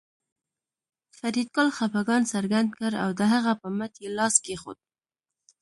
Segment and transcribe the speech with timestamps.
[1.17, 4.77] فریدګل خپګان څرګند کړ او د هغه په مټ یې لاس کېښود